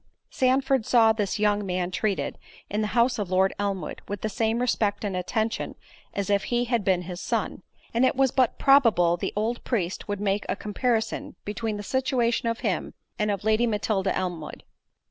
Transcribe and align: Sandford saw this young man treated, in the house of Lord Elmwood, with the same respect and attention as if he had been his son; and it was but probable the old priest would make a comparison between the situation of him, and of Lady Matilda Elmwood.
Sandford 0.31 0.83
saw 0.87 1.13
this 1.13 1.37
young 1.37 1.63
man 1.63 1.91
treated, 1.91 2.39
in 2.71 2.81
the 2.81 2.87
house 2.97 3.19
of 3.19 3.29
Lord 3.29 3.53
Elmwood, 3.59 4.01
with 4.07 4.21
the 4.21 4.29
same 4.29 4.57
respect 4.57 5.03
and 5.03 5.15
attention 5.15 5.75
as 6.15 6.31
if 6.31 6.45
he 6.45 6.65
had 6.65 6.83
been 6.83 7.03
his 7.03 7.21
son; 7.21 7.61
and 7.93 8.03
it 8.03 8.15
was 8.15 8.31
but 8.31 8.57
probable 8.57 9.15
the 9.15 9.31
old 9.35 9.63
priest 9.63 10.07
would 10.07 10.19
make 10.19 10.47
a 10.49 10.55
comparison 10.55 11.35
between 11.45 11.77
the 11.77 11.83
situation 11.83 12.49
of 12.49 12.61
him, 12.61 12.95
and 13.19 13.29
of 13.29 13.43
Lady 13.43 13.67
Matilda 13.67 14.11
Elmwood. 14.17 14.63